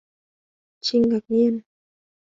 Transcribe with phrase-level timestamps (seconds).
[0.83, 1.53] Trinh ngạc nhiên